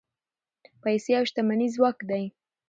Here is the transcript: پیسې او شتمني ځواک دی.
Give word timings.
پیسې 0.83 1.11
او 1.19 1.23
شتمني 1.29 1.67
ځواک 1.75 1.97
دی. 2.09 2.23